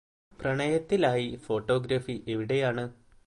പ്രണയത്തിലായി 0.39 1.35
photography 1.45 2.23
എവിടെയാണ് 2.27 2.85